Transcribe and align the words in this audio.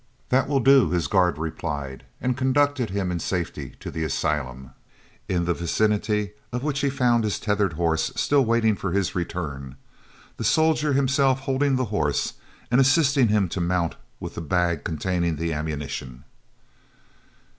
"That 0.29 0.47
will 0.49 0.61
do," 0.61 0.89
his 0.89 1.05
guard 1.05 1.37
replied, 1.37 2.05
and 2.19 2.35
conducted 2.35 2.89
him 2.89 3.11
in 3.11 3.19
safety 3.19 3.75
to 3.79 3.91
the 3.91 4.03
asylum, 4.03 4.71
in 5.29 5.45
the 5.45 5.53
vicinity 5.53 6.31
of 6.51 6.63
which 6.63 6.79
he 6.79 6.89
found 6.89 7.23
his 7.23 7.39
tethered 7.39 7.73
horse, 7.73 8.11
still 8.15 8.43
waiting 8.43 8.75
for 8.75 8.93
his 8.93 9.13
return, 9.13 9.75
the 10.37 10.43
soldier 10.43 10.93
himself 10.93 11.41
holding 11.41 11.77
his 11.77 11.89
horse 11.89 12.33
and 12.71 12.81
assisting 12.81 13.27
him 13.27 13.47
to 13.49 13.61
mount 13.61 13.93
with 14.19 14.33
the 14.33 14.41
bag 14.41 14.83
containing 14.83 15.35
the 15.35 15.53
ammunition. 15.53 16.23